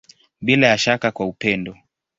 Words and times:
Bila 0.41 0.67
ya 0.67 0.77
shaka 0.77 1.11
kwa 1.11 1.25
upendo. 1.25 1.77